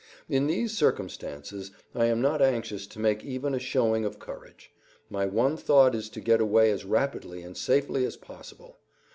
In 0.27 0.47
these 0.47 0.75
circumstances 0.75 1.69
I 1.93 2.05
am 2.05 2.21
not 2.23 2.41
anxious 2.41 2.87
to 2.87 2.97
make 2.97 3.23
even 3.23 3.53
a 3.53 3.59
showing 3.59 4.03
of 4.03 4.17
courage; 4.17 4.71
my 5.11 5.27
one 5.27 5.55
thought 5.57 5.93
is 5.93 6.09
to 6.09 6.19
get 6.19 6.41
away 6.41 6.71
as 6.71 6.85
rapidly 6.85 7.43
and 7.43 7.55
safely 7.55 8.03
as 8.03 8.17
possible. 8.17 8.79